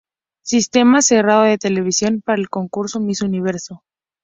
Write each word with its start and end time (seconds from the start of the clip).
Sistema 0.41 1.03
Cerrado 1.03 1.43
de 1.43 1.59
Televisión 1.59 2.23
para 2.25 2.39
el 2.41 2.49
concurso 2.49 2.99
Miss 2.99 3.21
Universo. 3.21 3.83